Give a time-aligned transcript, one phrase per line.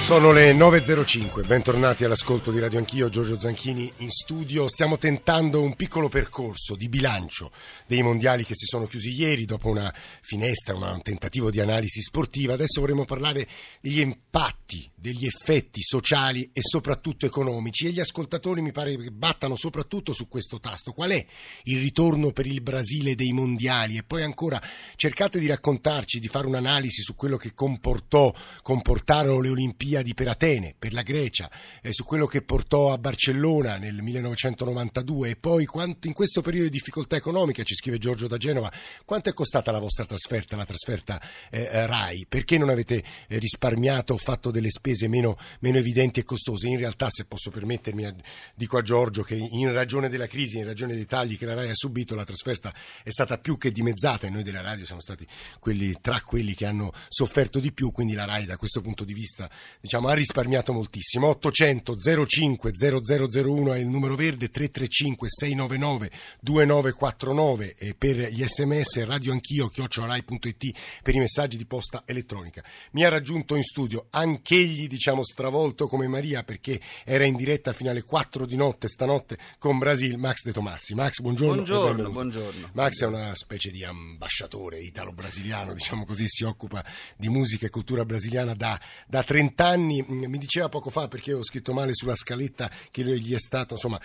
[0.00, 4.66] Sono le 9.05, bentornati all'ascolto di Radio Anch'io, Giorgio Zanchini in studio.
[4.66, 7.52] Stiamo tentando un piccolo percorso di bilancio
[7.86, 12.54] dei mondiali che si sono chiusi ieri dopo una finestra, un tentativo di analisi sportiva.
[12.54, 13.46] Adesso vorremmo parlare
[13.80, 19.54] degli impatti, degli effetti sociali e soprattutto economici e gli ascoltatori mi pare che battano
[19.54, 20.90] soprattutto su questo tasto.
[20.92, 21.24] Qual è
[21.64, 23.98] il ritorno per il Brasile dei mondiali?
[23.98, 24.60] E poi ancora
[24.96, 30.28] cercate di raccontarci, di fare un'analisi su quello che comportò, comportarono le Olimpiadi Olimpiadi per
[30.28, 31.50] Atene, per la Grecia,
[31.82, 36.64] eh, su quello che portò a Barcellona nel 1992 e poi quanto in questo periodo
[36.64, 38.72] di difficoltà economica, ci scrive Giorgio da Genova,
[39.04, 42.26] quanto è costata la vostra trasferta, la trasferta eh, eh RAI?
[42.28, 46.68] Perché non avete eh, risparmiato o fatto delle spese meno, meno, evidenti e costose?
[46.68, 48.14] In realtà, se posso permettermi,
[48.54, 51.70] dico a Giorgio che in ragione della crisi, in ragione dei tagli che la RAI
[51.70, 55.26] ha subito, la trasferta è stata più che dimezzata e noi della radio siamo stati
[55.58, 59.12] quelli, tra quelli che hanno sofferto di più, quindi la RAI da questo punto di
[59.12, 61.28] vista diciamo, ha risparmiato moltissimo.
[61.28, 69.32] 800 05 0001 è il numero verde, 335 699 2949 e per gli sms radio
[69.32, 72.62] anch'io chiocciorai.it per i messaggi di posta elettronica.
[72.92, 77.90] Mi ha raggiunto in studio anch'egli, diciamo, stravolto come Maria perché era in diretta fino
[77.90, 80.94] alle 4 di notte stanotte con Brasil, Max De Tomassi.
[80.94, 81.62] Max, buongiorno.
[81.62, 82.70] Buongiorno, buongiorno.
[82.72, 86.84] Max è una specie di ambasciatore italo-brasiliano, diciamo così, si occupa
[87.16, 91.08] di musica e cultura brasiliana da, da 30 anni anni, mm, mi diceva poco fa
[91.08, 94.00] perché ho scritto male sulla scaletta che gli è stato, insomma,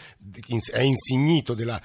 [0.71, 1.81] è insignito della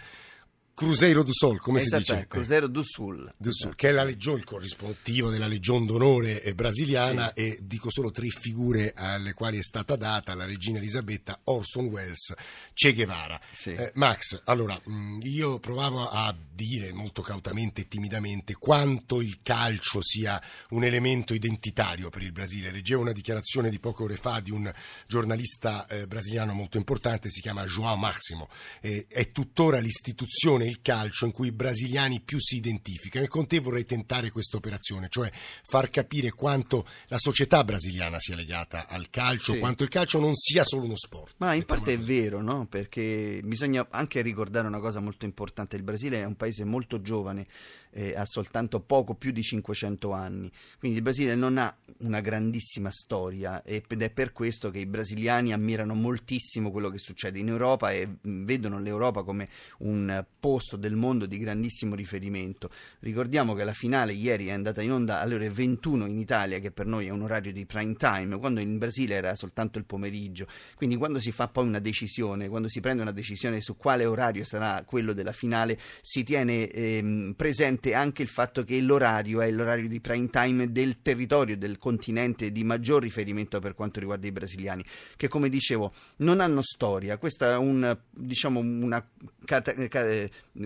[0.81, 2.27] Cruzeiro do Sol, come esatto, si dice?
[2.27, 3.31] Cruzeiro do Sul.
[3.37, 7.41] do Sul che è la legione, il corrispettivo della Legion d'Onore brasiliana sì.
[7.43, 12.33] e dico solo tre figure alle quali è stata data la regina Elisabetta, Orson Welles,
[12.73, 13.39] Che Guevara.
[13.53, 13.75] Sì.
[13.75, 20.01] Eh, Max, allora, mm, io provavo a dire molto cautamente e timidamente quanto il calcio
[20.01, 22.71] sia un elemento identitario per il Brasile.
[22.71, 24.73] Leggevo una dichiarazione di poche ore fa di un
[25.07, 28.49] giornalista eh, brasiliano molto importante, si chiama João Máximo,
[28.81, 33.47] eh, è tuttora l'istituzione il calcio in cui i brasiliani più si identificano e con
[33.47, 39.11] te vorrei tentare questa operazione, cioè far capire quanto la società brasiliana sia legata al
[39.11, 39.59] calcio, sì.
[39.59, 41.35] quanto il calcio non sia solo uno sport.
[41.39, 42.67] Ma in parte è vero, no?
[42.67, 47.47] Perché bisogna anche ricordare una cosa molto importante, il Brasile è un paese molto giovane,
[47.91, 52.91] eh, ha soltanto poco più di 500 anni, quindi il Brasile non ha una grandissima
[52.91, 57.93] storia ed è per questo che i brasiliani ammirano moltissimo quello che succede in Europa
[57.93, 59.49] e vedono l'Europa come
[59.79, 62.71] un posto posto del mondo di grandissimo riferimento.
[63.01, 66.71] Ricordiamo che la finale ieri è andata in onda alle ore 21 in Italia, che
[66.71, 70.47] per noi è un orario di prime time, quando in Brasile era soltanto il pomeriggio.
[70.77, 74.45] Quindi quando si fa poi una decisione, quando si prende una decisione su quale orario
[74.45, 79.89] sarà quello della finale, si tiene ehm, presente anche il fatto che l'orario è l'orario
[79.89, 84.85] di prime time del territorio, del continente di maggior riferimento per quanto riguarda i brasiliani,
[85.17, 87.17] che come dicevo non hanno storia.
[87.19, 89.05] Questa è un, diciamo, una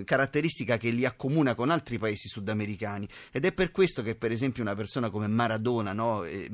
[0.05, 4.63] caratteristica che li accomuna con altri paesi sudamericani ed è per questo che per esempio
[4.63, 6.51] una persona come Maradona no, eh,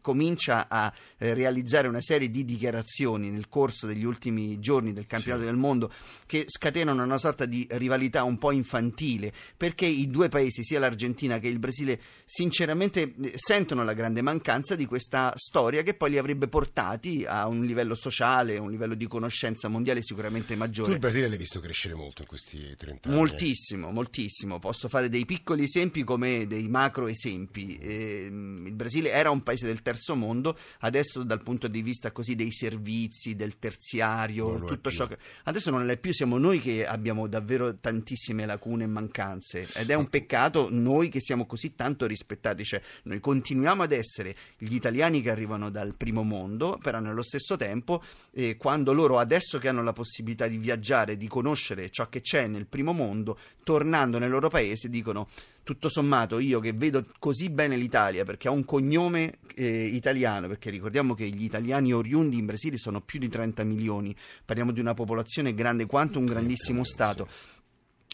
[0.00, 5.42] comincia a eh, realizzare una serie di dichiarazioni nel corso degli ultimi giorni del campionato
[5.44, 5.50] sì.
[5.50, 5.92] del mondo
[6.26, 11.38] che scatenano una sorta di rivalità un po' infantile perché i due paesi, sia l'Argentina
[11.38, 16.18] che il Brasile, sinceramente eh, sentono la grande mancanza di questa storia che poi li
[16.18, 20.88] avrebbe portati a un livello sociale, a un livello di conoscenza mondiale sicuramente maggiore.
[20.88, 23.18] Tu il Brasile l'hai visto crescere molto in questi 30 anni?
[23.18, 24.58] Moltissimo, moltissimo.
[24.58, 27.76] Posso fare dei piccoli esempi come dei macro esempi.
[27.76, 32.34] Eh, il Brasile era un paese del terzo mondo, adesso dal punto di vista così
[32.34, 35.18] dei servizi, del terziario, tutto ciò che...
[35.44, 39.94] Adesso non è più, siamo noi che abbiamo davvero tantissime lacune e mancanze ed è
[39.94, 45.22] un peccato noi che siamo così tanto rispettati, cioè noi continuiamo ad essere gli italiani
[45.22, 48.02] che arrivano dal primo mondo, però nello stesso tempo
[48.32, 52.48] eh, quando loro adesso che hanno la possibilità di viaggiare, di conoscere ciò che c'è
[52.48, 55.28] nel primo mondo, tornando nel loro paese, dicono
[55.66, 60.70] tutto sommato io che vedo così bene l'Italia perché ha un cognome eh, italiano, perché
[60.70, 64.94] ricordiamo che gli italiani oriundi in Brasile sono più di 30 milioni, parliamo di una
[64.94, 67.28] popolazione grande quanto un grandissimo Stato.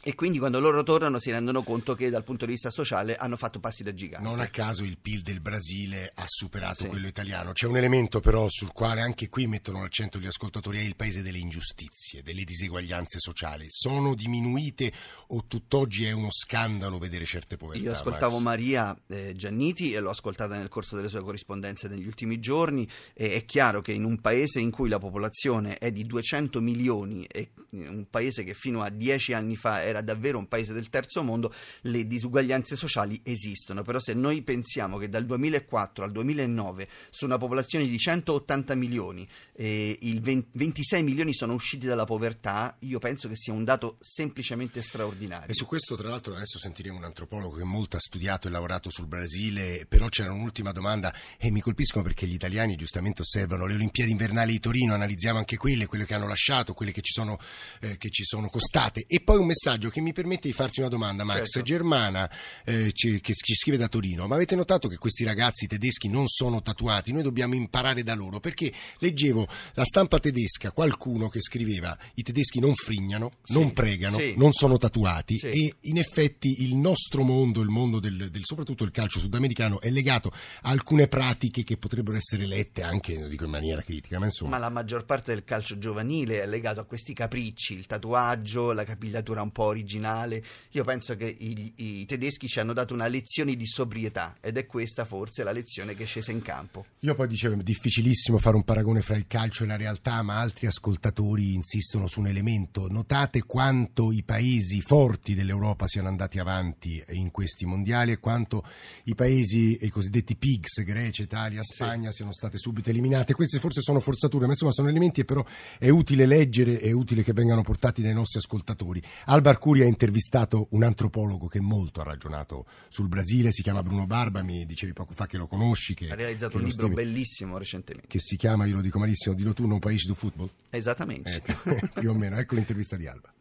[0.04, 3.36] E quindi quando loro tornano si rendono conto che dal punto di vista sociale hanno
[3.36, 4.26] fatto passi da gigante.
[4.26, 6.86] Non a caso il PIL del Brasile ha superato sì.
[6.88, 7.52] quello italiano.
[7.52, 11.22] C'è un elemento però sul quale anche qui mettono l'accento gli ascoltatori, è il paese
[11.22, 13.66] delle ingiustizie, delle diseguaglianze sociali.
[13.68, 14.92] Sono diminuite
[15.28, 17.84] o tutt'oggi è uno scandalo vedere certe povertà?
[17.84, 18.42] Io ascoltavo Max?
[18.42, 23.34] Maria eh, Gianniti e l'ho ascoltata nel corso delle sue corrispondenze negli ultimi giorni e
[23.34, 27.52] è chiaro che in un paese in cui la popolazione è di 200 milioni e
[27.70, 31.22] un paese che fino a 10 anni fa era era davvero un paese del terzo
[31.22, 37.24] mondo, le disuguaglianze sociali esistono, però se noi pensiamo che dal 2004 al 2009 su
[37.24, 43.28] una popolazione di 180 milioni eh, 20, 26 milioni sono usciti dalla povertà, io penso
[43.28, 45.48] che sia un dato semplicemente straordinario.
[45.48, 48.90] E su questo tra l'altro adesso sentiremo un antropologo che molto ha studiato e lavorato
[48.90, 53.74] sul Brasile, però c'era un'ultima domanda e mi colpiscono perché gli italiani giustamente osservano le
[53.74, 57.38] Olimpiadi invernali di Torino, analizziamo anche quelle, quelle che hanno lasciato, quelle che ci sono,
[57.80, 60.88] eh, che ci sono costate e poi un messaggio che mi permette di farti una
[60.88, 61.62] domanda Max, certo.
[61.62, 62.30] Germana
[62.64, 66.26] eh, ci, che ci scrive da Torino, ma avete notato che questi ragazzi tedeschi non
[66.26, 67.12] sono tatuati?
[67.12, 72.60] Noi dobbiamo imparare da loro perché leggevo la stampa tedesca, qualcuno che scriveva i tedeschi
[72.60, 74.34] non frignano, sì, non pregano, sì.
[74.36, 75.48] non sono tatuati sì.
[75.48, 79.90] e in effetti il nostro mondo, il mondo del, del, soprattutto il calcio sudamericano è
[79.90, 80.32] legato
[80.62, 84.50] a alcune pratiche che potrebbero essere lette anche, dico in maniera critica, ma insomma.
[84.52, 88.84] Ma la maggior parte del calcio giovanile è legato a questi capricci, il tatuaggio, la
[88.84, 90.42] capigliatura un po' originale.
[90.70, 94.66] Io penso che i, i tedeschi ci hanno dato una lezione di sobrietà ed è
[94.66, 96.86] questa forse la lezione che è scesa in campo.
[97.00, 100.38] Io poi dicevo, è difficilissimo fare un paragone fra il calcio e la realtà, ma
[100.38, 102.86] altri ascoltatori insistono su un elemento.
[102.88, 108.64] Notate quanto i paesi forti dell'Europa siano andati avanti in questi mondiali e quanto
[109.04, 112.16] i paesi, i cosiddetti pigs, Grecia, Italia, Spagna, sì.
[112.16, 113.34] siano state subito eliminate.
[113.34, 115.44] Queste forse sono forzature, ma insomma sono elementi che però
[115.78, 119.02] è utile leggere, è utile che vengano portati dai nostri ascoltatori.
[119.26, 124.06] Alba Arcuri ha intervistato un antropologo che molto ha ragionato sul Brasile, si chiama Bruno
[124.06, 125.94] Barba, mi dicevi poco fa che lo conosci.
[125.94, 128.08] Che, ha realizzato un libro stime, bellissimo recentemente.
[128.08, 130.50] Che si chiama, io lo dico malissimo, dillo tu, Non Paese do Football?
[130.68, 131.40] Esattamente.
[131.46, 133.32] Eh, più o meno, ecco l'intervista di Alba.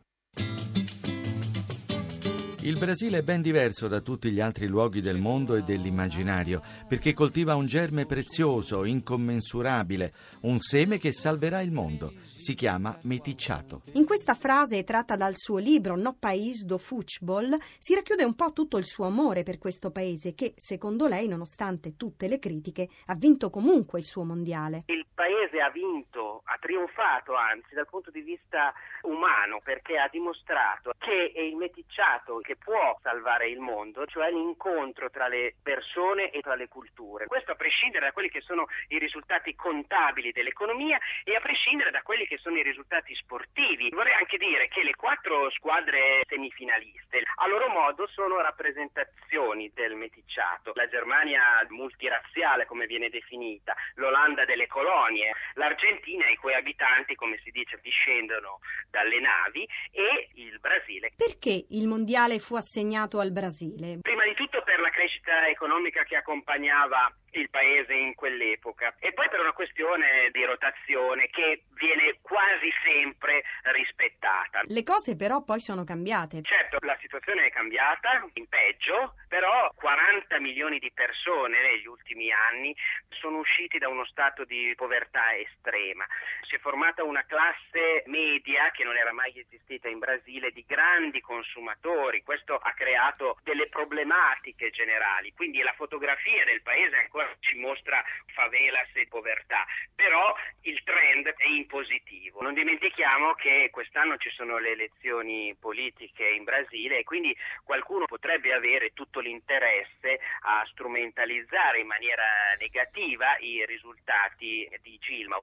[2.63, 7.11] Il Brasile è ben diverso da tutti gli altri luoghi del mondo e dell'immaginario, perché
[7.11, 12.13] coltiva un germe prezioso, incommensurabile, un seme che salverà il mondo.
[12.35, 13.81] Si chiama meticciato.
[13.93, 18.53] In questa frase, tratta dal suo libro No País do Futebol, si racchiude un po'
[18.53, 23.15] tutto il suo amore per questo paese che, secondo lei, nonostante tutte le critiche, ha
[23.15, 24.83] vinto comunque il suo mondiale.
[24.85, 28.71] Il paese ha vinto, ha trionfato anzi dal punto di vista
[29.01, 35.09] umano perché ha dimostrato che è il meticciato che può salvare il mondo, cioè l'incontro
[35.09, 37.27] tra le persone e tra le culture.
[37.27, 42.01] Questo a prescindere da quelli che sono i risultati contabili dell'economia e a prescindere da
[42.01, 43.89] quelli che sono i risultati sportivi.
[43.89, 50.71] Vorrei anche dire che le quattro squadre semifinaliste a loro modo sono rappresentazioni del meticciato.
[50.75, 57.51] La Germania multirazziale come viene definita, l'Olanda delle colonie, l'Argentina i cui abitanti come si
[57.51, 58.59] dice discendono
[58.89, 61.11] dalle navi e il Brasile.
[61.15, 63.99] Perché il mondiale fu assegnato al Brasile?
[64.01, 69.29] Prima di tutto per la crescita economica che accompagnava il paese in quell'epoca e poi
[69.29, 74.61] per una questione di rotazione che viene quasi sempre rispettata.
[74.65, 76.41] Le cose però poi sono cambiate.
[76.43, 82.75] Certo, la situazione è cambiata in peggio, però 40 milioni di persone negli ultimi anni
[83.09, 86.05] sono usciti da uno stato di povertà estrema.
[86.47, 91.21] Si è formata una classe media che non era mai esistita in Brasile di grandi
[91.21, 92.23] consumatori.
[92.23, 98.03] Questo ha creato delle problematiche generali, quindi la fotografia del paese ancora ci mostra
[98.33, 99.65] favelas e povertà,
[99.95, 102.41] però il trend è in positivo.
[102.41, 108.53] Non dimentichiamo che quest'anno ci sono le elezioni politiche in Brasile e quindi qualcuno potrebbe
[108.53, 112.23] avere tutto l'interesse a strumentalizzare in maniera
[112.59, 115.39] negativa i risultati di Gilma.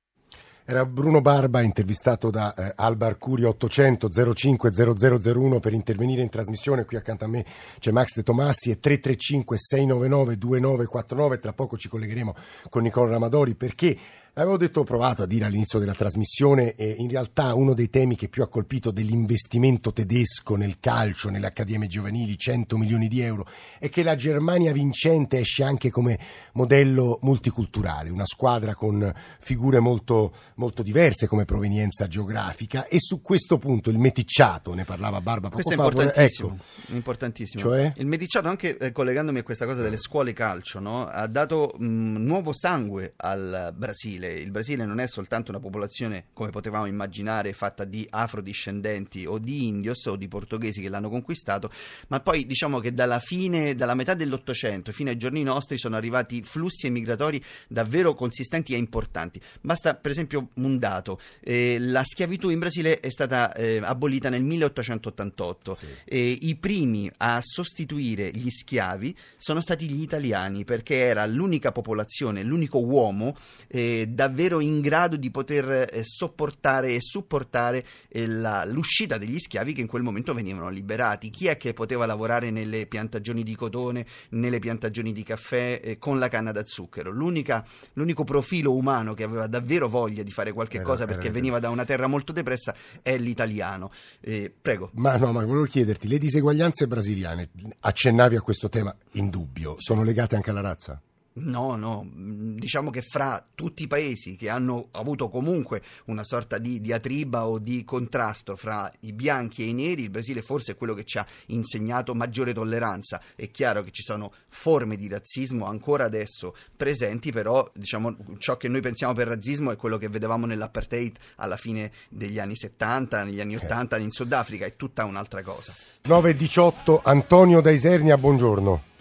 [0.70, 6.84] Era Bruno Barba intervistato da eh, Alba Arcuri 800 05 0001 per intervenire in trasmissione.
[6.84, 7.46] Qui accanto a me
[7.78, 11.38] c'è Max De Tomassi e 335 699 2949.
[11.38, 12.34] Tra poco ci collegheremo
[12.68, 13.96] con Nicola Ramadori perché
[14.34, 18.14] Avevo detto, ho provato a dire all'inizio della trasmissione, eh, in realtà uno dei temi
[18.14, 23.46] che più ha colpito dell'investimento tedesco nel calcio, nelle accademie giovanili, 100 milioni di euro,
[23.80, 26.18] è che la Germania vincente esce anche come
[26.52, 33.58] modello multiculturale, una squadra con figure molto, molto diverse come provenienza geografica e su questo
[33.58, 35.90] punto il meticciato, ne parlava Barba poco questo fa.
[35.90, 36.94] Questo è importantissimo, ecco.
[36.94, 37.62] importantissimo.
[37.62, 37.92] Cioè?
[37.96, 41.06] Il meticciato, anche eh, collegandomi a questa cosa delle scuole calcio, no?
[41.06, 44.32] ha dato mh, nuovo sangue al Brasile Brasile.
[44.32, 49.66] Il Brasile non è soltanto una popolazione, come potevamo immaginare, fatta di afrodiscendenti o di
[49.66, 51.70] indios o di portoghesi che l'hanno conquistato,
[52.08, 56.42] ma poi diciamo che dalla fine, dalla metà dell'Ottocento fino ai giorni nostri sono arrivati
[56.42, 59.40] flussi emigratori davvero consistenti e importanti.
[59.60, 64.44] Basta per esempio un dato, eh, la schiavitù in Brasile è stata eh, abolita nel
[64.44, 65.86] 1888 sì.
[66.04, 72.42] e i primi a sostituire gli schiavi sono stati gli italiani perché era l'unica popolazione,
[72.42, 73.36] l'unico uomo
[73.68, 79.72] eh, davvero in grado di poter eh, sopportare e supportare eh, la, l'uscita degli schiavi
[79.72, 81.30] che in quel momento venivano liberati.
[81.30, 86.18] Chi è che poteva lavorare nelle piantagioni di cotone, nelle piantagioni di caffè eh, con
[86.18, 87.10] la canna da zucchero?
[87.10, 91.28] L'unica, l'unico profilo umano che aveva davvero voglia di fare qualche Era- cosa era perché
[91.28, 91.34] vero.
[91.34, 93.90] veniva da una terra molto depressa è l'italiano.
[94.20, 94.90] Eh, prego.
[94.94, 97.50] Ma no, ma volevo chiederti, le diseguaglianze brasiliane,
[97.80, 101.00] accennavi a questo tema indubbio, sono legate anche alla razza?
[101.40, 106.58] No, no, mm, diciamo che fra tutti i paesi che hanno avuto comunque una sorta
[106.58, 110.76] di diatriba o di contrasto fra i bianchi e i neri, il Brasile forse è
[110.76, 113.20] quello che ci ha insegnato maggiore tolleranza.
[113.34, 118.68] È chiaro che ci sono forme di razzismo ancora adesso presenti, però diciamo ciò che
[118.68, 123.40] noi pensiamo per razzismo è quello che vedevamo nell'apartheid alla fine degli anni 70, negli
[123.40, 125.72] anni 80 in Sudafrica, è tutta un'altra cosa.
[126.04, 128.96] 9.18, Antonio da Isernia, buongiorno.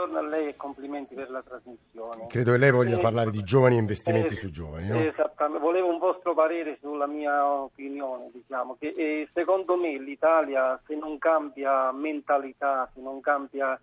[0.00, 2.26] Buongiorno a lei e complimenti per la trasmissione.
[2.28, 4.98] Credo che lei voglia Eh, parlare di giovani e investimenti eh, su giovani, no?
[4.98, 10.94] Esattamente, volevo un vostro parere sulla mia opinione, diciamo, che eh, secondo me l'Italia se
[10.94, 13.78] non cambia mentalità, se non cambia,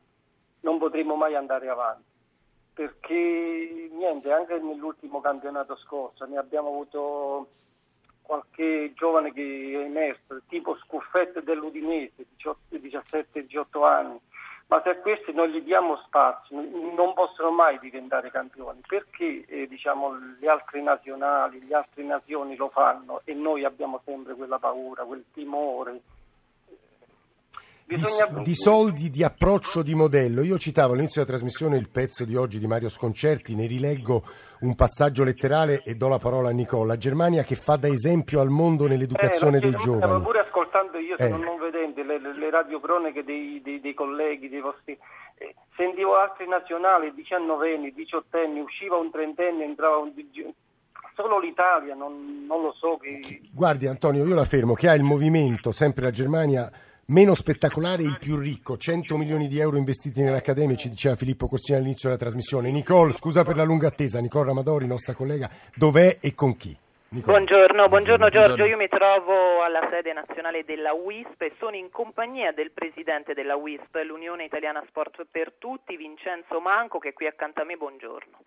[0.62, 2.09] non potremo mai andare avanti.
[2.74, 7.47] Perché niente, anche nell'ultimo campionato scorso ne abbiamo avuto
[8.24, 12.25] qualche giovane che è emerso, tipo Scuffetto dell'Udinese,
[12.71, 14.19] 17-18 anni,
[14.67, 19.67] ma se a questi non gli diamo spazio non possono mai diventare campioni perché eh,
[19.67, 25.03] diciamo, le altre nazionali, le altre nazioni lo fanno e noi abbiamo sempre quella paura,
[25.03, 26.01] quel timore.
[27.86, 30.43] Di, Bisogna- di soldi, di approccio, di modello.
[30.43, 34.24] Io citavo all'inizio della trasmissione il pezzo di oggi di Mario Sconcerti, ne rileggo
[34.61, 36.85] un passaggio letterale e do la parola a Nicola.
[36.93, 40.23] La Germania che fa da esempio al mondo nell'educazione Eh, dei perché Stavo giovani.
[40.23, 41.29] pure ascoltando io, Eh.
[41.29, 44.97] sono non vedente, le, le, radiocroniche dei, dei, dei colleghi, dei vostri...
[45.37, 50.11] eh, sentivo altri nazionali, diciannovenni, diciottenni, usciva un trentenne, entrava un...
[51.15, 53.41] Solo l'Italia, non, non lo so che...
[53.51, 56.71] Guardi Antonio, io la fermo che ha il movimento, sempre la Germania,
[57.07, 61.47] meno spettacolare e il più ricco, 100 milioni di euro investiti nell'Accademia, ci diceva Filippo
[61.47, 62.71] Corsini all'inizio della trasmissione.
[62.71, 66.75] Nicole, scusa per la lunga attesa, Nicole Ramadori, nostra collega, dov'è e con chi?
[67.09, 67.37] Nicole.
[67.37, 72.51] Buongiorno, buongiorno Giorgio, io mi trovo alla sede nazionale della WISP e sono in compagnia
[72.51, 77.61] del presidente della WISP, l'Unione Italiana Sport per Tutti, Vincenzo Manco, che è qui accanto
[77.61, 78.37] a me, buongiorno.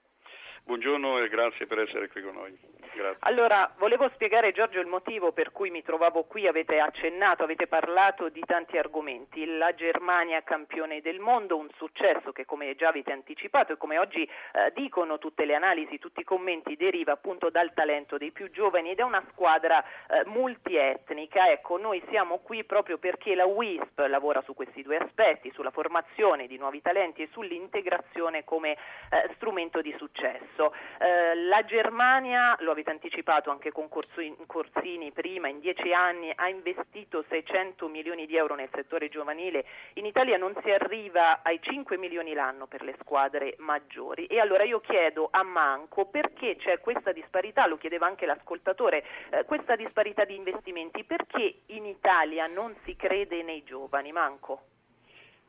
[0.65, 2.57] Buongiorno e grazie per essere qui con noi.
[2.93, 3.19] Grazie.
[3.21, 8.29] Allora, volevo spiegare Giorgio il motivo per cui mi trovavo qui, avete accennato, avete parlato
[8.29, 13.73] di tanti argomenti, la Germania campione del mondo, un successo che come già avete anticipato
[13.73, 18.19] e come oggi eh, dicono tutte le analisi, tutti i commenti, deriva appunto dal talento
[18.19, 23.35] dei più giovani ed è una squadra eh, multietnica, ecco noi siamo qui proprio perché
[23.35, 28.73] la WISP lavora su questi due aspetti, sulla formazione di nuovi talenti e sull'integrazione come
[28.73, 30.50] eh, strumento di successo.
[30.57, 36.49] Eh, la Germania, lo avete anticipato anche con Corsi- Corsini prima, in dieci anni ha
[36.49, 39.65] investito 600 milioni di euro nel settore giovanile,
[39.95, 44.27] in Italia non si arriva ai 5 milioni l'anno per le squadre maggiori.
[44.27, 49.45] E allora io chiedo a Manco perché c'è questa disparità, lo chiedeva anche l'ascoltatore, eh,
[49.45, 54.63] questa disparità di investimenti, perché in Italia non si crede nei giovani, Manco?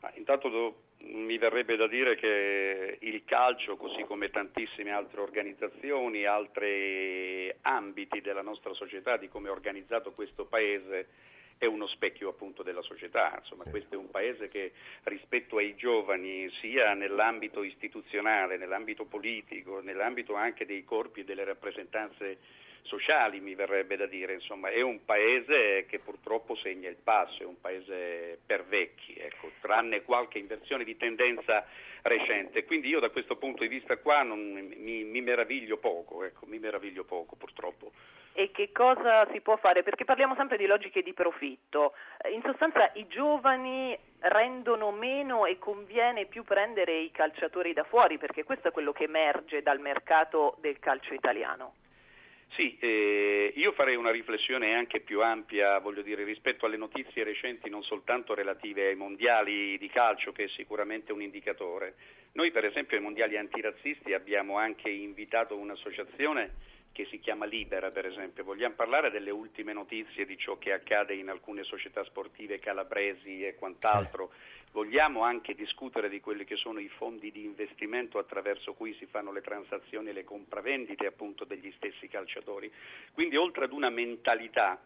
[0.01, 6.25] Ma intanto do- mi verrebbe da dire che il calcio, così come tantissime altre organizzazioni,
[6.25, 11.07] altri ambiti della nostra società, di come è organizzato questo paese,
[11.57, 13.35] è uno specchio appunto della società.
[13.37, 14.71] Insomma, questo è un paese che
[15.03, 22.39] rispetto ai giovani, sia nell'ambito istituzionale, nell'ambito politico, nell'ambito anche dei corpi e delle rappresentanze
[22.83, 27.45] sociali, mi verrebbe da dire, insomma, è un paese che purtroppo segna il passo, è
[27.45, 31.65] un paese per vecchi, ecco, tranne qualche inversione di tendenza
[32.03, 32.65] recente.
[32.65, 36.59] Quindi io da questo punto di vista qua non- mi, mi meraviglio poco, ecco, mi
[36.59, 37.91] meraviglio poco purtroppo.
[38.33, 39.83] E che cosa si può fare?
[39.83, 41.93] Perché parliamo sempre di logiche di profitto.
[42.21, 48.17] Eh, In sostanza i giovani rendono meno e conviene più prendere i calciatori da fuori,
[48.17, 51.73] perché questo è quello che emerge dal mercato del calcio italiano.
[52.53, 57.69] Sì, eh, io farei una riflessione anche più ampia, voglio dire, rispetto alle notizie recenti,
[57.69, 61.95] non soltanto relative ai mondiali di calcio, che è sicuramente un indicatore.
[62.33, 68.05] Noi, per esempio, ai mondiali antirazzisti abbiamo anche invitato un'associazione che si chiama Libera, per
[68.05, 68.43] esempio.
[68.43, 73.55] Vogliamo parlare delle ultime notizie di ciò che accade in alcune società sportive calabresi e
[73.55, 74.31] quant'altro.
[74.71, 79.33] Vogliamo anche discutere di quelli che sono i fondi di investimento attraverso cui si fanno
[79.33, 82.71] le transazioni e le compravendite appunto degli stessi calciatori.
[83.11, 84.79] Quindi oltre ad una mentalità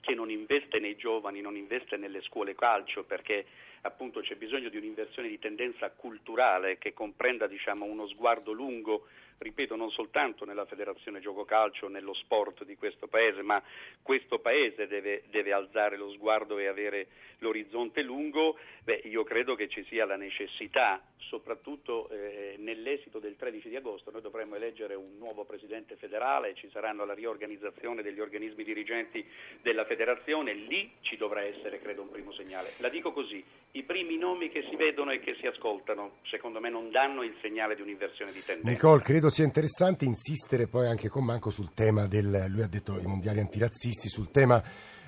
[0.00, 3.46] che non investe nei giovani, non investe nelle scuole calcio perché
[3.82, 9.06] appunto c'è bisogno di un'inversione di tendenza culturale che comprenda diciamo, uno sguardo lungo
[9.42, 13.62] ripeto, non soltanto nella Federazione Gioco Calcio, nello sport di questo Paese, ma
[14.00, 17.08] questo Paese deve, deve alzare lo sguardo e avere
[17.38, 23.68] l'orizzonte lungo, beh, io credo che ci sia la necessità, soprattutto eh, nell'esito del 13
[23.68, 28.64] di agosto, noi dovremmo eleggere un nuovo Presidente federale, ci saranno la riorganizzazione degli organismi
[28.64, 29.24] dirigenti
[29.60, 32.72] della Federazione, lì ci dovrà essere, credo, un primo segnale.
[32.78, 36.70] La dico così, i primi nomi che si vedono e che si ascoltano, secondo me
[36.70, 38.70] non danno il segnale di un'inversione di tendenza.
[38.70, 42.98] Nicole, credo sia interessante insistere poi anche con Manco sul tema del, lui ha detto
[42.98, 44.62] i mondiali antirazzisti, sul tema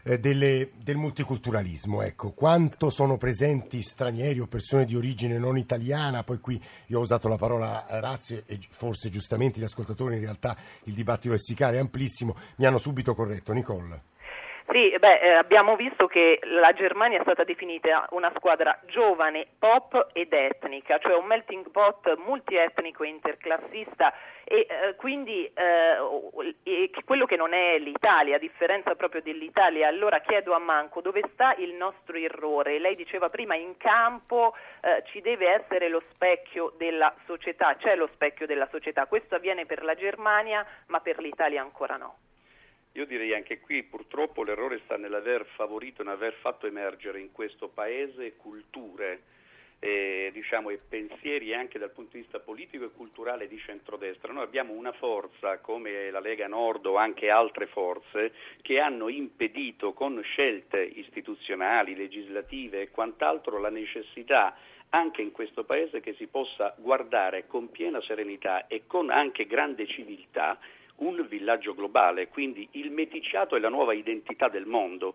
[0.05, 2.03] eh, delle, del multiculturalismo.
[2.03, 6.23] Ecco, quanto sono presenti stranieri o persone di origine non italiana?
[6.23, 10.57] Poi qui io ho usato la parola razze e forse giustamente gli ascoltatori in realtà
[10.85, 13.53] il dibattito lessicale è amplissimo, mi hanno subito corretto.
[13.53, 14.13] Nicole.
[14.67, 20.09] Sì, beh, eh, abbiamo visto che la Germania è stata definita una squadra giovane, pop
[20.15, 27.37] ed etnica, cioè un melting pot multietnico e interclassista e eh, quindi eh, quello che
[27.37, 29.87] non è l'Italia, a differenza proprio dell'Italia.
[29.87, 32.79] Allora chiedo a Manco dove sta il nostro errore.
[32.79, 38.09] Lei diceva prima in campo eh, ci deve essere lo specchio della società, c'è lo
[38.15, 39.07] specchio della società.
[39.07, 42.17] Questo avviene per la Germania, ma per l'Italia ancora no.
[42.97, 48.37] Io direi anche qui purtroppo l'errore sta nell'aver favorito nell'aver fatto emergere in questo paese
[48.37, 49.23] culture
[49.81, 54.33] eh, diciamo, e pensieri anche dal punto di vista politico e culturale di centrodestra.
[54.33, 58.33] Noi abbiamo una forza come la Lega Nord o anche altre forze
[58.63, 64.57] che hanno impedito con scelte istituzionali, legislative e quant'altro la necessità
[64.91, 69.89] anche in questo Paese che si possa guardare con piena serenità e con anche grande
[69.89, 70.57] civiltà
[70.97, 75.15] un villaggio globale, quindi il meticciato è la nuova identità del mondo.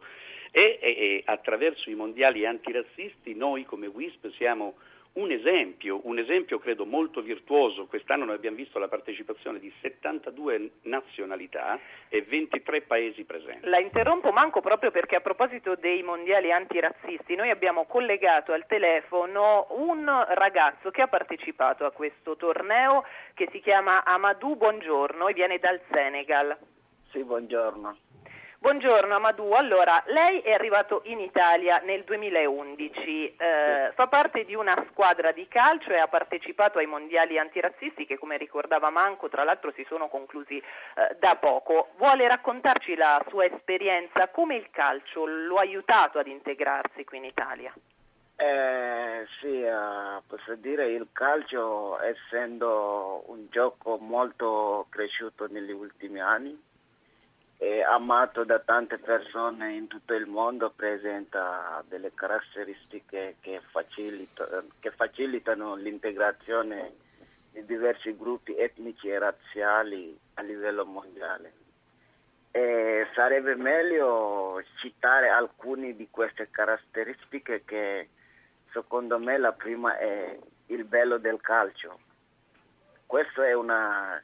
[0.52, 4.78] E, e, e attraverso i mondiali antirazzisti noi come WISP siamo
[5.14, 10.72] un esempio, un esempio credo molto virtuoso, quest'anno noi abbiamo visto la partecipazione di 72
[10.84, 13.68] nazionalità e 23 paesi presenti.
[13.68, 19.68] La interrompo manco proprio perché a proposito dei mondiali antirazzisti noi abbiamo collegato al telefono
[19.72, 25.58] un ragazzo che ha partecipato a questo torneo che si chiama Amadou Buongiorno e viene
[25.58, 26.56] dal Senegal.
[27.12, 28.09] Sì, buongiorno.
[28.62, 34.86] Buongiorno Amadou, allora lei è arrivato in Italia nel 2011, eh, fa parte di una
[34.90, 39.72] squadra di calcio e ha partecipato ai mondiali antirazzisti che come ricordava Manco tra l'altro
[39.72, 41.92] si sono conclusi eh, da poco.
[41.96, 47.24] Vuole raccontarci la sua esperienza, come il calcio lo ha aiutato ad integrarsi qui in
[47.24, 47.74] Italia?
[48.36, 56.68] Eh, sì, uh, posso dire il calcio essendo un gioco molto cresciuto negli ultimi anni
[57.60, 64.92] è amato da tante persone in tutto il mondo, presenta delle caratteristiche che, facilita, che
[64.92, 66.94] facilitano l'integrazione
[67.52, 71.52] di diversi gruppi etnici e razziali a livello mondiale.
[72.52, 78.08] E sarebbe meglio citare alcune di queste caratteristiche che
[78.72, 82.00] secondo me la prima è il bello del calcio.
[83.06, 84.24] Questa è una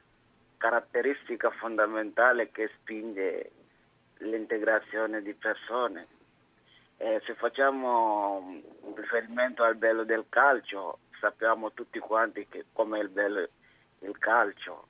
[0.56, 3.50] caratteristica fondamentale che spinge
[4.18, 6.06] l'integrazione di persone.
[6.98, 8.62] Eh, se facciamo
[8.94, 13.48] riferimento al bello del calcio, sappiamo tutti quanti che come è il bello
[14.00, 14.88] il calcio.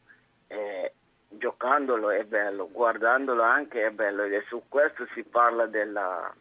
[0.48, 0.92] Eh,
[1.29, 6.33] giocandolo è bello, guardandolo anche è bello e su questo si parla della,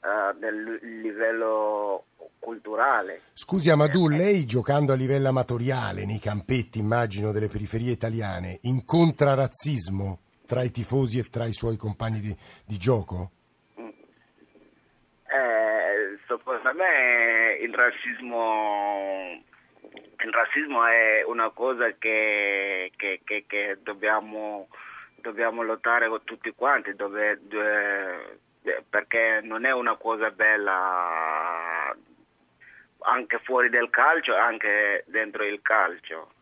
[0.00, 2.04] uh, del livello
[2.38, 3.22] culturale.
[3.34, 10.20] Scusi Amadou, lei giocando a livello amatoriale nei campetti, immagino, delle periferie italiane, incontra razzismo
[10.46, 12.36] tra i tifosi e tra i suoi compagni di,
[12.66, 13.30] di gioco?
[13.76, 13.92] Eh,
[16.26, 19.42] secondo me il razzismo,
[19.80, 24.66] il razzismo è una cosa che, che, che, che dobbiamo,
[25.20, 28.40] dobbiamo, lottare tutti quanti, dove, dove,
[28.88, 31.94] perché non è una cosa bella
[33.02, 36.32] anche fuori del calcio anche dentro il calcio.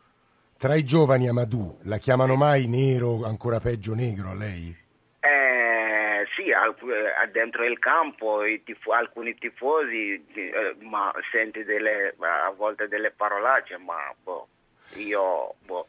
[0.59, 4.77] Tra i giovani Amadou, la chiamano mai nero, ancora peggio negro a lei?
[5.21, 12.89] Eh, sì, eh, dentro il campo tifo, alcuni tifosi, eh, ma senti delle, a volte
[12.89, 14.49] delle parolacce, ma boh,
[14.97, 15.87] io boh,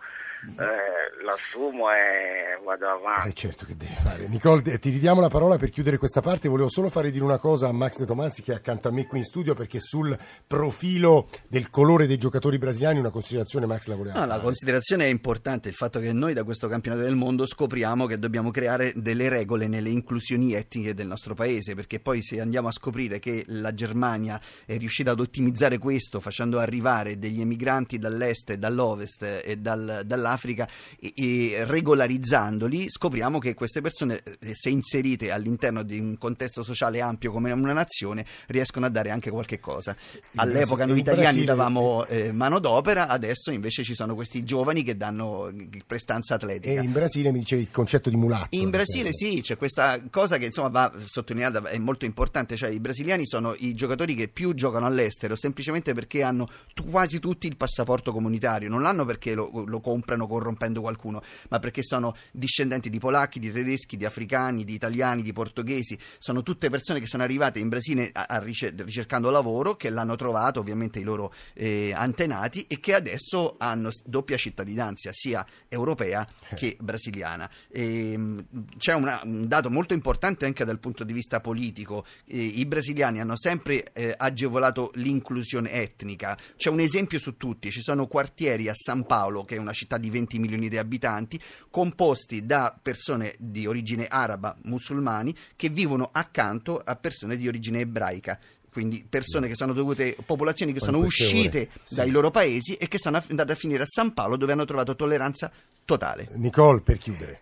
[0.58, 3.30] eh, l'assumo e vado avanti.
[3.30, 4.28] Eh certo che deve fare.
[4.28, 6.47] Nicole, ti ridiamo la parola per chiudere questa parte.
[6.47, 9.06] Volevo solo fare dire una cosa a Max De Tomassi che è accanto a me
[9.06, 13.95] qui in studio perché sul profilo del colore dei giocatori brasiliani una considerazione Max la
[13.95, 17.45] voleva no, La considerazione è importante, il fatto che noi da questo campionato del mondo
[17.45, 22.39] scopriamo che dobbiamo creare delle regole nelle inclusioni etniche del nostro paese perché poi se
[22.39, 27.97] andiamo a scoprire che la Germania è riuscita ad ottimizzare questo facendo arrivare degli emigranti
[27.97, 30.67] dall'est, dall'ovest e dal, dall'Africa dall'Africa
[30.99, 37.01] e, e regolarizzandoli scopriamo che queste persone, eh, se inserite all'interno di un contesto sociale
[37.01, 39.95] ampio come una nazione, riescono a dare anche qualche cosa.
[40.35, 45.51] All'epoca noi italiani davamo eh, manodopera, adesso invece ci sono questi giovani che danno
[45.85, 46.81] prestanza atletica.
[46.81, 48.55] E in Brasile mi dicevi il concetto di mulatto.
[48.55, 52.79] In Brasile sì, c'è questa cosa che insomma va sottolineata, è molto importante, cioè i
[52.79, 56.47] brasiliani sono i giocatori che più giocano all'estero semplicemente perché hanno
[56.89, 61.84] quasi tutti il passaporto comunitario, non l'hanno perché lo, lo comprano corrompendo qualcuno, ma perché
[61.84, 66.99] sono discendenti di polacchi, di tedeschi, di africani, di italiani, di portoghesi, sono tutte persone
[66.99, 71.03] che sono arrivate in Brasile a, a ricer- ricercando lavoro, che l'hanno trovato ovviamente i
[71.03, 76.55] loro eh, antenati e che adesso hanno doppia cittadinanza, sia europea eh.
[76.55, 77.49] che brasiliana.
[77.69, 78.45] E, ehm,
[78.77, 83.19] c'è una, un dato molto importante anche dal punto di vista politico, eh, i brasiliani
[83.19, 88.73] hanno sempre eh, agevolato l'inclusione etnica, c'è un esempio su tutti, ci sono quartieri a
[88.73, 93.65] San Paolo, che è una città di 20 milioni di abitanti, composti da persone di
[93.65, 98.39] origine araba, musulmani, che vivono accanto a persone di origine ebraica
[98.71, 101.95] quindi persone che sono dovute, popolazioni che sono uscite sì.
[101.95, 104.95] dai loro paesi e che sono andate a finire a San Paolo dove hanno trovato
[104.95, 105.51] tolleranza
[105.83, 106.29] totale.
[106.35, 107.41] Nicole, per chiudere.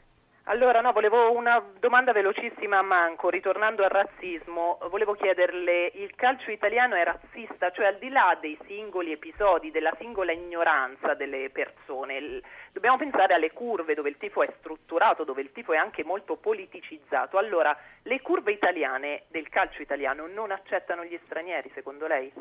[0.49, 6.51] Allora, no, volevo una domanda velocissima a Manco, ritornando al razzismo, volevo chiederle, il calcio
[6.51, 12.39] italiano è razzista, cioè al di là dei singoli episodi, della singola ignoranza delle persone,
[12.71, 16.37] dobbiamo pensare alle curve dove il tifo è strutturato, dove il tifo è anche molto
[16.37, 17.37] politicizzato.
[17.37, 22.31] Allora, le curve italiane del calcio italiano non accettano gli stranieri, secondo lei?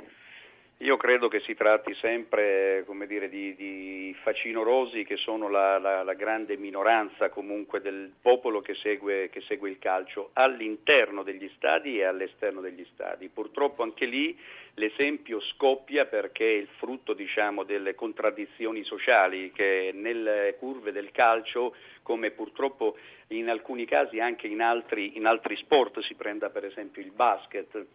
[0.80, 6.12] Io credo che si tratti sempre dire, di, di, facinorosi che sono la, la, la,
[6.12, 12.04] grande minoranza comunque del popolo che segue, che segue, il calcio all'interno degli stadi e
[12.04, 13.30] all'esterno degli stadi.
[13.30, 14.38] Purtroppo anche lì
[14.74, 21.74] l'esempio scoppia perché è il frutto diciamo, delle contraddizioni sociali che nelle curve del calcio,
[22.02, 27.00] come purtroppo in alcuni casi anche in altri, in altri sport, si prenda per esempio
[27.00, 27.86] il basket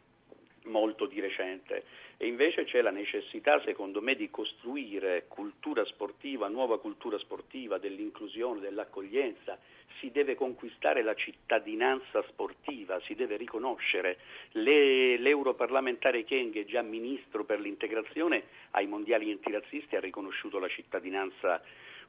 [0.63, 1.83] molto di recente
[2.17, 8.59] e invece c'è la necessità secondo me di costruire cultura sportiva, nuova cultura sportiva, dell'inclusione,
[8.59, 9.57] dell'accoglienza,
[9.99, 14.17] si deve conquistare la cittadinanza sportiva, si deve riconoscere.
[14.51, 21.61] Le, l'europarlamentare Keng, già ministro per l'integrazione ai mondiali antirazzisti, ha riconosciuto la cittadinanza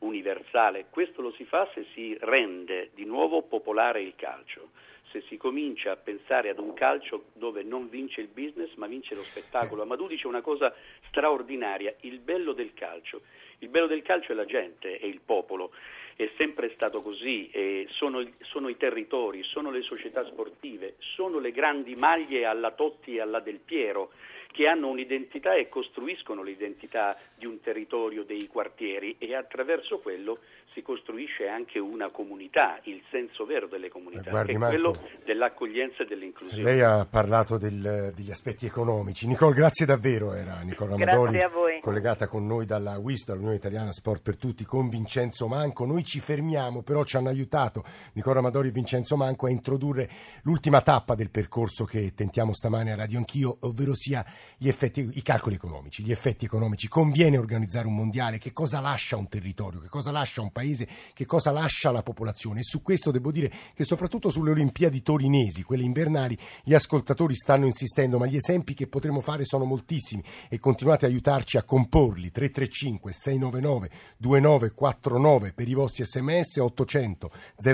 [0.02, 0.86] universale.
[0.90, 4.70] Questo lo si fa se si rende di nuovo popolare il calcio
[5.12, 9.14] se si comincia a pensare ad un calcio dove non vince il business ma vince
[9.14, 9.82] lo spettacolo.
[9.82, 10.74] Amadou dice una cosa
[11.08, 13.20] straordinaria, il bello del calcio.
[13.58, 15.70] Il bello del calcio è la gente, è il popolo,
[16.16, 17.50] è sempre stato così,
[17.90, 23.20] sono, sono, i territori, sono le società sportive, sono le grandi maglie alla Totti e
[23.20, 24.10] alla Del Piero
[24.52, 30.38] che hanno un'identità e costruiscono l'identità di un territorio, dei quartieri e attraverso quello
[30.74, 35.08] si costruisce anche una comunità, il senso vero delle comunità, Guardi, che è Marco, quello
[35.24, 36.62] dell'accoglienza e dell'inclusione.
[36.62, 39.26] Lei ha parlato del, degli aspetti economici.
[39.26, 44.36] Nicole, grazie davvero, era Nicola Amadori, collegata con noi dalla WIS, dall'Unione Italiana Sport per
[44.36, 45.84] Tutti, con Vincenzo Manco.
[45.84, 50.08] Noi ci fermiamo, però ci hanno aiutato Nicola Amadori e Vincenzo Manco a introdurre
[50.42, 54.24] l'ultima tappa del percorso che tentiamo stamane a Radio Anch'io, ovvero sia
[54.56, 56.88] gli effetti, i calcoli economici, gli effetti economici.
[56.88, 58.38] Conviene organizzare un mondiale?
[58.38, 59.80] Che cosa lascia un territorio?
[59.80, 60.61] Che cosa lascia un paese?
[60.62, 62.60] Paese, che cosa lascia la popolazione.
[62.60, 67.66] E su questo devo dire che soprattutto sulle Olimpiadi torinesi, quelle invernali, gli ascoltatori stanno
[67.66, 72.30] insistendo, ma gli esempi che potremo fare sono moltissimi e continuate a aiutarci a comporli.
[72.30, 77.30] 335 699 2949 per i vostri sms 800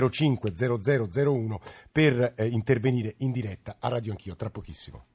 [0.09, 0.53] 05
[1.09, 5.09] 0001 per eh, intervenire in diretta a Radio Anch'io tra pochissimo.